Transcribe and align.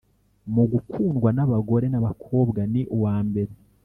mu 0.53 0.63
gukundwa 0.71 1.29
n’abagore 1.35 1.85
n’abakobwa 1.89 2.61
ni 2.71 2.81
uwambere 2.95 3.53